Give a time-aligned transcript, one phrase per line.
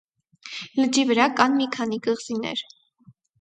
[0.79, 2.65] Լճի վրա կան մի քանի կղզիներ։